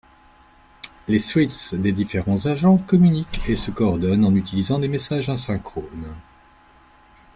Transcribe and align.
Les 1.07 1.19
threads 1.19 1.75
des 1.77 1.91
différents 1.91 2.47
agents 2.47 2.79
communiquent 2.79 3.47
et 3.47 3.55
se 3.55 3.69
coordonnent 3.69 4.25
en 4.25 4.33
utilisant 4.33 4.79
des 4.79 4.87
messages 4.87 5.29
asynchrones. 5.29 6.15